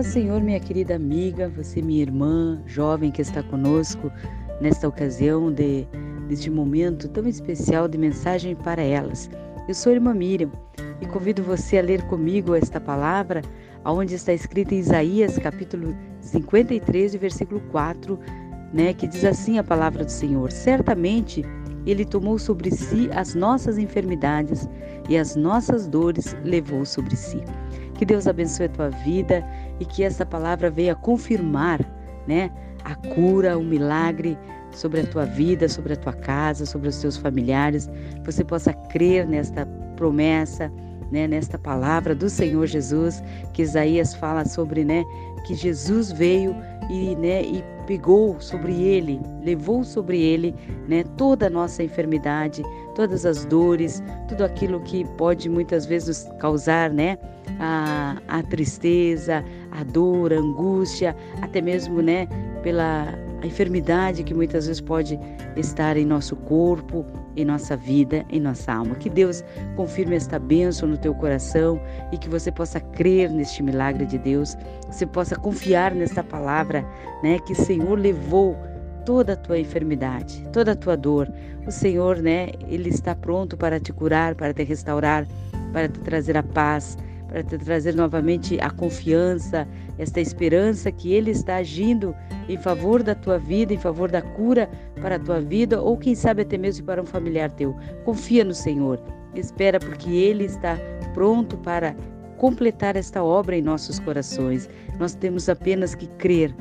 Paz 0.00 0.14
Senhor, 0.14 0.40
minha 0.40 0.58
querida 0.58 0.96
amiga, 0.96 1.52
você, 1.54 1.82
minha 1.82 2.00
irmã, 2.00 2.58
jovem 2.64 3.10
que 3.10 3.20
está 3.20 3.42
conosco 3.42 4.10
nesta 4.58 4.88
ocasião 4.88 5.52
de 5.52 5.86
neste 6.26 6.48
momento 6.48 7.06
tão 7.06 7.28
especial 7.28 7.86
de 7.86 7.98
mensagem 7.98 8.56
para 8.56 8.80
elas. 8.80 9.28
Eu 9.68 9.74
sou 9.74 9.90
a 9.90 9.96
irmã 9.96 10.14
Miriam 10.14 10.50
e 11.02 11.06
convido 11.06 11.42
você 11.42 11.76
a 11.76 11.82
ler 11.82 12.00
comigo 12.06 12.54
esta 12.54 12.80
palavra, 12.80 13.42
aonde 13.84 14.14
está 14.14 14.32
escrita 14.32 14.74
em 14.74 14.78
Isaías, 14.78 15.38
capítulo 15.38 15.94
53, 16.22 17.16
versículo 17.16 17.60
4, 17.70 18.18
né, 18.72 18.94
que 18.94 19.06
diz 19.06 19.22
assim 19.22 19.58
a 19.58 19.62
palavra 19.62 20.02
do 20.02 20.10
Senhor: 20.10 20.50
Certamente 20.50 21.44
ele 21.84 22.06
tomou 22.06 22.38
sobre 22.38 22.70
si 22.70 23.10
as 23.12 23.34
nossas 23.34 23.76
enfermidades 23.76 24.66
e 25.10 25.18
as 25.18 25.36
nossas 25.36 25.86
dores 25.86 26.34
levou 26.42 26.86
sobre 26.86 27.14
si. 27.16 27.42
Que 27.94 28.06
Deus 28.06 28.26
abençoe 28.26 28.64
a 28.64 28.70
tua 28.70 28.88
vida 28.88 29.44
e 29.80 29.84
que 29.84 30.04
essa 30.04 30.24
palavra 30.24 30.70
venha 30.70 30.94
confirmar, 30.94 31.80
né, 32.28 32.50
a 32.84 32.94
cura, 32.94 33.58
o 33.58 33.64
milagre 33.64 34.38
sobre 34.72 35.00
a 35.00 35.06
tua 35.06 35.24
vida, 35.24 35.68
sobre 35.68 35.94
a 35.94 35.96
tua 35.96 36.12
casa, 36.12 36.64
sobre 36.64 36.88
os 36.88 37.00
teus 37.00 37.16
familiares. 37.16 37.90
Você 38.24 38.44
possa 38.44 38.72
crer 38.72 39.26
nesta 39.26 39.66
promessa, 39.96 40.70
né, 41.10 41.26
nesta 41.26 41.58
palavra 41.58 42.14
do 42.14 42.30
Senhor 42.30 42.66
Jesus, 42.66 43.22
que 43.52 43.62
Isaías 43.62 44.14
fala 44.14 44.44
sobre, 44.44 44.84
né, 44.84 45.04
que 45.46 45.54
Jesus 45.54 46.12
veio 46.12 46.54
e, 46.90 47.14
né, 47.14 47.40
e 47.42 47.64
pegou 47.86 48.40
sobre 48.40 48.82
ele, 48.82 49.20
levou 49.42 49.84
sobre 49.84 50.20
ele, 50.20 50.54
né, 50.88 51.04
toda 51.16 51.46
a 51.46 51.50
nossa 51.50 51.84
enfermidade, 51.84 52.62
todas 52.96 53.24
as 53.24 53.44
dores, 53.44 54.02
tudo 54.28 54.44
aquilo 54.44 54.80
que 54.80 55.04
pode 55.16 55.48
muitas 55.48 55.86
vezes 55.86 56.28
causar, 56.40 56.90
né, 56.90 57.16
a, 57.60 58.16
a 58.26 58.42
tristeza, 58.42 59.44
a 59.70 59.84
dor, 59.84 60.32
a 60.32 60.38
angústia, 60.38 61.16
até 61.40 61.60
mesmo, 61.60 62.02
né, 62.02 62.26
pela 62.62 63.06
enfermidade 63.46 64.22
que 64.22 64.34
muitas 64.34 64.66
vezes 64.66 64.80
pode 64.80 65.18
estar 65.56 65.96
em 65.96 66.04
nosso 66.04 66.36
corpo, 66.36 67.04
em 67.36 67.44
nossa 67.44 67.76
vida, 67.76 68.24
em 68.30 68.40
nossa 68.40 68.72
alma. 68.72 68.94
Que 68.94 69.10
Deus 69.10 69.44
confirme 69.76 70.16
esta 70.16 70.38
bênção 70.38 70.88
no 70.88 70.98
teu 70.98 71.14
coração 71.14 71.80
e 72.12 72.18
que 72.18 72.28
você 72.28 72.50
possa 72.50 72.80
crer 72.80 73.30
neste 73.30 73.62
milagre 73.62 74.06
de 74.06 74.18
Deus, 74.18 74.54
que 74.54 74.94
você 74.94 75.06
possa 75.06 75.36
confiar 75.36 75.94
nesta 75.94 76.22
palavra, 76.22 76.84
né, 77.22 77.38
que 77.40 77.52
o 77.52 77.56
Senhor 77.56 77.98
levou 77.98 78.56
toda 79.04 79.32
a 79.32 79.36
tua 79.36 79.58
enfermidade, 79.58 80.46
toda 80.52 80.72
a 80.72 80.76
tua 80.76 80.96
dor. 80.96 81.32
O 81.66 81.70
Senhor, 81.70 82.18
né, 82.18 82.50
ele 82.68 82.90
está 82.90 83.14
pronto 83.14 83.56
para 83.56 83.80
te 83.80 83.92
curar, 83.92 84.34
para 84.34 84.52
te 84.52 84.62
restaurar, 84.62 85.26
para 85.72 85.88
te 85.88 86.00
trazer 86.00 86.36
a 86.36 86.42
paz, 86.42 86.98
para 87.30 87.44
te 87.44 87.56
trazer 87.58 87.94
novamente 87.94 88.58
a 88.60 88.70
confiança, 88.70 89.66
esta 89.96 90.20
esperança 90.20 90.90
que 90.90 91.12
Ele 91.12 91.30
está 91.30 91.56
agindo 91.56 92.12
em 92.48 92.58
favor 92.58 93.04
da 93.04 93.14
tua 93.14 93.38
vida, 93.38 93.72
em 93.72 93.78
favor 93.78 94.10
da 94.10 94.20
cura 94.20 94.68
para 95.00 95.14
a 95.14 95.18
tua 95.18 95.40
vida, 95.40 95.80
ou 95.80 95.96
quem 95.96 96.16
sabe 96.16 96.42
até 96.42 96.58
mesmo 96.58 96.84
para 96.84 97.00
um 97.00 97.06
familiar 97.06 97.48
teu. 97.52 97.72
Confia 98.04 98.44
no 98.44 98.52
Senhor, 98.52 99.00
espera, 99.32 99.78
porque 99.78 100.10
Ele 100.10 100.44
está 100.44 100.76
pronto 101.14 101.56
para 101.58 101.94
completar 102.36 102.96
esta 102.96 103.22
obra 103.22 103.56
em 103.56 103.62
nossos 103.62 104.00
corações. 104.00 104.68
Nós 104.98 105.14
temos 105.14 105.48
apenas 105.48 105.94
que 105.94 106.08
crer, 106.18 106.52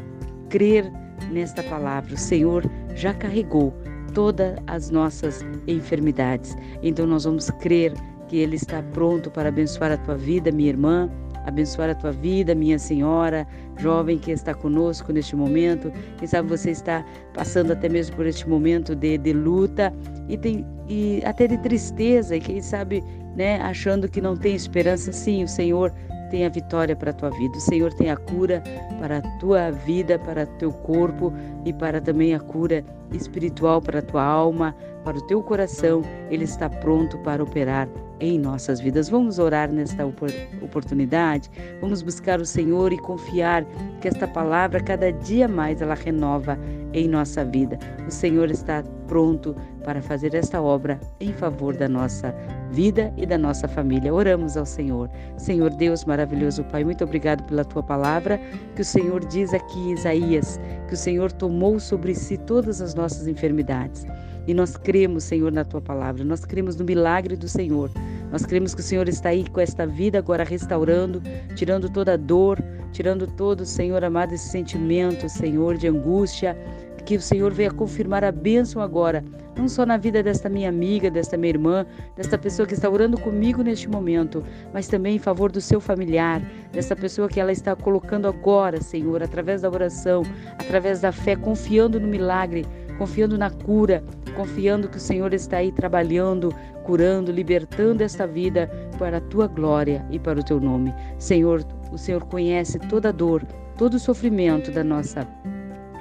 crer 0.49 0.91
nesta 1.31 1.63
palavra. 1.63 2.13
O 2.13 2.17
Senhor 2.17 2.63
já 2.93 3.11
carregou 3.11 3.73
todas 4.13 4.55
as 4.67 4.91
nossas 4.91 5.43
enfermidades. 5.67 6.55
Então 6.83 7.07
nós 7.07 7.23
vamos 7.23 7.49
crer 7.59 7.93
que 8.29 8.37
Ele 8.37 8.55
está 8.55 8.81
pronto 8.93 9.29
para 9.29 9.49
abençoar 9.49 9.91
a 9.91 9.97
tua 9.97 10.15
vida, 10.15 10.51
minha 10.51 10.69
irmã, 10.69 11.09
abençoar 11.45 11.89
a 11.89 11.95
tua 11.95 12.11
vida, 12.11 12.53
minha 12.53 12.77
senhora, 12.77 13.45
jovem 13.77 14.17
que 14.17 14.31
está 14.31 14.53
conosco 14.53 15.11
neste 15.11 15.35
momento. 15.35 15.91
Quem 16.17 16.27
sabe 16.27 16.47
você 16.47 16.71
está 16.71 17.03
passando 17.33 17.71
até 17.71 17.89
mesmo 17.89 18.15
por 18.15 18.25
este 18.25 18.47
momento 18.47 18.95
de, 18.95 19.17
de 19.17 19.33
luta 19.33 19.91
e, 20.29 20.37
tem, 20.37 20.65
e 20.87 21.21
até 21.25 21.47
de 21.47 21.57
tristeza, 21.57 22.35
e 22.35 22.39
quem 22.39 22.61
sabe 22.61 23.03
né, 23.35 23.59
achando 23.61 24.07
que 24.07 24.21
não 24.21 24.37
tem 24.37 24.55
esperança. 24.55 25.11
Sim, 25.11 25.43
o 25.43 25.47
Senhor 25.47 25.91
tem 26.29 26.45
a 26.45 26.49
vitória 26.49 26.95
para 26.95 27.11
a 27.11 27.13
tua 27.13 27.29
vida. 27.31 27.57
O 27.57 27.61
Senhor 27.61 27.93
tem 27.93 28.09
a 28.09 28.17
cura 28.17 28.63
para 28.99 29.17
a 29.17 29.21
tua 29.39 29.71
vida, 29.71 30.17
para 30.19 30.43
o 30.43 30.57
teu 30.57 30.71
corpo 30.71 31.33
e 31.65 31.73
para 31.73 31.99
também 31.99 32.33
a 32.33 32.39
cura 32.39 32.83
espiritual 33.11 33.81
para 33.81 33.99
a 33.99 34.01
tua 34.01 34.23
alma, 34.23 34.75
para 35.03 35.17
o 35.17 35.21
teu 35.27 35.41
coração. 35.41 36.01
Ele 36.29 36.43
está 36.43 36.69
pronto 36.69 37.17
para 37.19 37.43
operar 37.43 37.87
em 38.19 38.37
nossas 38.37 38.79
vidas. 38.79 39.09
Vamos 39.09 39.39
orar 39.39 39.71
nesta 39.71 40.05
oportunidade, 40.05 41.49
vamos 41.79 42.01
buscar 42.01 42.39
o 42.39 42.45
Senhor 42.45 42.91
e 42.91 42.97
confiar 42.97 43.65
que 44.01 44.07
esta 44.07 44.27
palavra 44.27 44.81
cada 44.81 45.11
dia 45.11 45.47
mais 45.47 45.81
ela 45.81 45.95
renova 45.95 46.57
em 46.93 47.07
nossa 47.07 47.45
vida. 47.45 47.79
O 48.07 48.11
Senhor 48.11 48.51
está 48.51 48.83
pronto 49.07 49.55
para 49.83 50.01
fazer 50.01 50.33
esta 50.35 50.61
obra 50.61 50.99
em 51.19 51.33
favor 51.33 51.75
da 51.75 51.87
nossa 51.87 52.35
vida 52.71 53.13
e 53.17 53.25
da 53.25 53.37
nossa 53.37 53.67
família. 53.67 54.13
Oramos 54.13 54.55
ao 54.55 54.65
Senhor. 54.65 55.09
Senhor 55.37 55.69
Deus 55.71 56.05
maravilhoso 56.05 56.63
Pai, 56.65 56.83
muito 56.83 57.03
obrigado 57.03 57.43
pela 57.43 57.65
tua 57.65 57.83
palavra, 57.83 58.39
que 58.75 58.81
o 58.81 58.85
Senhor 58.85 59.25
diz 59.25 59.53
aqui 59.53 59.79
em 59.79 59.93
Isaías, 59.93 60.59
que 60.87 60.93
o 60.93 60.97
Senhor 60.97 61.31
tomou 61.31 61.79
sobre 61.79 62.13
si 62.15 62.37
todas 62.37 62.81
as 62.81 62.93
nossas 62.93 63.27
enfermidades. 63.27 64.05
E 64.47 64.53
nós 64.53 64.75
cremos, 64.75 65.25
Senhor, 65.25 65.51
na 65.51 65.63
tua 65.63 65.81
palavra. 65.81 66.23
Nós 66.23 66.43
cremos 66.43 66.75
no 66.75 66.83
milagre 66.83 67.35
do 67.35 67.47
Senhor. 67.47 67.91
Nós 68.31 68.45
cremos 68.45 68.73
que 68.73 68.81
o 68.81 68.83
Senhor 68.83 69.07
está 69.07 69.29
aí 69.29 69.47
com 69.47 69.59
esta 69.59 69.85
vida 69.85 70.17
agora 70.17 70.43
restaurando, 70.43 71.21
tirando 71.55 71.89
toda 71.89 72.13
a 72.13 72.17
dor, 72.17 72.57
tirando 72.91 73.27
todo, 73.27 73.65
Senhor 73.65 74.03
amado, 74.03 74.33
esse 74.33 74.49
sentimento, 74.49 75.29
Senhor, 75.29 75.77
de 75.77 75.87
angústia. 75.87 76.57
Que 77.05 77.15
o 77.15 77.21
Senhor 77.21 77.51
venha 77.51 77.71
confirmar 77.71 78.23
a 78.23 78.31
bênção 78.31 78.81
agora, 78.81 79.23
não 79.57 79.67
só 79.67 79.85
na 79.85 79.97
vida 79.97 80.23
desta 80.23 80.47
minha 80.47 80.69
amiga, 80.69 81.09
desta 81.09 81.35
minha 81.35 81.49
irmã, 81.49 81.85
desta 82.15 82.37
pessoa 82.37 82.67
que 82.67 82.73
está 82.73 82.89
orando 82.89 83.19
comigo 83.19 83.61
neste 83.61 83.89
momento, 83.89 84.43
mas 84.73 84.87
também 84.87 85.15
em 85.15 85.19
favor 85.19 85.51
do 85.51 85.59
seu 85.59 85.81
familiar, 85.81 86.41
dessa 86.71 86.95
pessoa 86.95 87.27
que 87.27 87.39
ela 87.39 87.51
está 87.51 87.75
colocando 87.75 88.27
agora, 88.27 88.81
Senhor, 88.81 89.21
através 89.21 89.61
da 89.61 89.69
oração, 89.69 90.23
através 90.57 91.01
da 91.01 91.11
fé, 91.11 91.35
confiando 91.35 91.99
no 91.99 92.07
milagre, 92.07 92.65
confiando 92.97 93.37
na 93.37 93.49
cura, 93.49 94.03
confiando 94.35 94.87
que 94.87 94.97
o 94.97 95.01
Senhor 95.01 95.33
está 95.33 95.57
aí 95.57 95.71
trabalhando, 95.71 96.53
curando, 96.83 97.31
libertando 97.31 98.03
esta 98.03 98.25
vida 98.25 98.69
para 98.97 99.17
a 99.17 99.21
tua 99.21 99.47
glória 99.47 100.05
e 100.09 100.17
para 100.17 100.39
o 100.39 100.43
teu 100.43 100.59
nome. 100.59 100.93
Senhor, 101.17 101.65
o 101.91 101.97
Senhor 101.97 102.23
conhece 102.25 102.79
toda 102.79 103.09
a 103.09 103.11
dor, 103.11 103.43
todo 103.77 103.95
o 103.95 103.99
sofrimento 103.99 104.71
da 104.71 104.83
nossa 104.83 105.27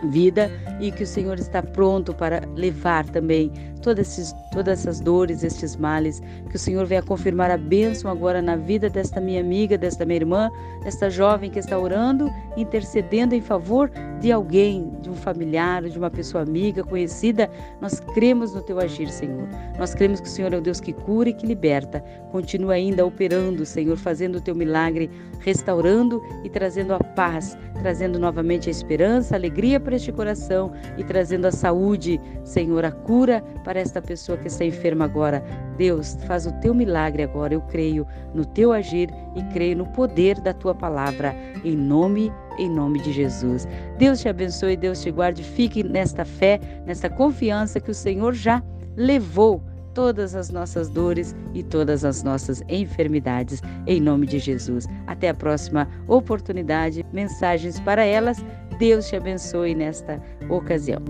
vida 0.04 0.50
e 0.81 0.91
que 0.92 1.03
o 1.03 1.06
Senhor 1.06 1.38
está 1.38 1.62
pronto 1.62 2.14
para 2.14 2.42
levar 2.54 3.04
também 3.06 3.50
todas, 3.78 4.09
esses, 4.09 4.34
todas 4.53 4.81
essas 4.81 5.00
dores, 5.00 5.43
estes 5.43 5.77
males. 5.77 6.21
Que 6.50 6.56
o 6.56 6.59
Senhor 6.59 6.87
venha 6.87 7.03
confirmar 7.03 7.50
a 7.50 7.56
bênção 7.56 8.11
agora 8.11 8.43
na 8.43 8.56
vida 8.56 8.89
desta 8.89 9.21
minha 9.21 9.41
amiga, 9.41 9.78
desta 9.78 10.05
minha 10.05 10.16
irmã, 10.16 10.50
desta 10.83 11.11
jovem 11.11 11.50
que 11.50 11.59
está 11.59 11.78
orando, 11.78 12.31
intercedendo 12.56 13.34
em 13.34 13.41
favor 13.41 13.91
de 14.21 14.33
alguém, 14.33 14.91
de 15.00 15.09
um 15.09 15.15
familiar, 15.15 15.83
de 15.83 15.99
uma 15.99 16.11
pessoa 16.11 16.43
amiga, 16.43 16.83
conhecida. 16.83 17.49
Nós 17.81 18.00
cremos 18.00 18.53
no 18.55 18.62
teu 18.62 18.78
agir, 18.78 19.09
Senhor. 19.09 19.49
Nós 19.78 19.94
cremos 19.94 20.21
que 20.21 20.27
o 20.27 20.31
Senhor 20.31 20.53
é 20.53 20.59
o 20.59 20.61
Deus 20.61 20.81
que 20.81 20.93
cura 20.93 21.28
e 21.28 21.33
que 21.33 21.47
liberta. 21.47 22.00
Continua 22.33 22.75
ainda 22.75 23.06
operando, 23.06 23.65
Senhor, 23.65 23.97
fazendo 23.97 24.37
o 24.37 24.41
teu 24.41 24.55
milagre, 24.55 25.11
restaurando 25.41 26.22
e 26.44 26.50
trazendo 26.50 26.93
a 26.94 26.99
paz, 26.99 27.56
trazendo 27.81 28.19
novamente 28.19 28.69
a 28.69 28.72
esperança, 28.72 29.34
a 29.34 29.38
alegria 29.38 29.78
para 29.78 29.97
este 29.97 30.12
coração 30.12 30.72
e 30.97 31.05
trazendo 31.05 31.47
a 31.47 31.53
saúde, 31.53 32.21
Senhor, 32.44 32.84
a 32.84 32.91
cura 32.91 33.43
para 33.69 33.81
esta 33.81 34.01
pessoa 34.01 34.39
que 34.39 34.47
está 34.47 34.65
enferma 34.65 35.05
agora. 35.05 35.45
Deus, 35.77 36.17
faz 36.27 36.47
o 36.47 36.53
teu 36.53 36.73
milagre 36.73 37.23
agora. 37.23 37.53
Eu 37.53 37.61
creio 37.61 38.06
no 38.33 38.43
teu 38.47 38.73
agir 38.73 39.11
e 39.37 39.43
creio 39.53 39.77
no 39.77 39.87
poder 39.88 40.41
da 40.41 40.55
tua 40.55 40.75
palavra. 40.75 41.37
Em 41.62 41.76
nome, 41.76 42.32
em 42.59 42.67
nome 42.67 42.99
de 43.03 43.12
Jesus. 43.12 43.69
Deus 43.99 44.20
te 44.20 44.29
abençoe, 44.31 44.75
Deus 44.75 45.03
te 45.03 45.11
guarde. 45.11 45.44
Fique 45.44 45.82
nesta 45.82 46.25
fé, 46.25 46.59
nesta 46.87 47.11
confiança 47.11 47.79
que 47.79 47.91
o 47.91 47.94
Senhor 47.94 48.32
já 48.32 48.62
levou 48.97 49.62
todas 49.93 50.35
as 50.35 50.49
nossas 50.49 50.88
dores 50.88 51.37
e 51.53 51.62
todas 51.62 52.06
as 52.06 52.23
nossas 52.23 52.62
enfermidades, 52.71 53.61
em 53.87 54.00
nome 54.00 54.26
de 54.26 54.38
Jesus. 54.38 54.87
Até 55.06 55.29
a 55.29 55.35
próxima 55.35 55.87
oportunidade, 56.06 57.05
mensagens 57.12 57.79
para 57.81 58.03
elas. 58.03 58.43
Deus 58.79 59.09
te 59.09 59.17
abençoe 59.17 59.75
nesta 59.75 60.23
ocasião. 60.49 61.03